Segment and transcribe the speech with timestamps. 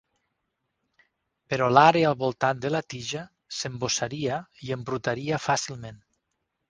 [1.53, 3.21] Però l'àrea al voltant de la tija
[3.59, 6.01] s'embossaria i embrutaria fàcilment.